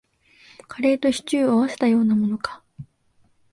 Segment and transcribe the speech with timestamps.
[0.67, 2.63] カレーとシチューを合わせたようなものか